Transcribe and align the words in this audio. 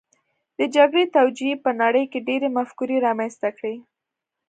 د 0.57 0.59
جګړې 0.75 1.05
توجیې 1.15 1.53
په 1.63 1.71
نړۍ 1.81 2.05
کې 2.11 2.19
ډېرې 2.27 2.47
مفکورې 2.57 2.97
رامنځته 3.07 3.49
کړې 3.57 3.75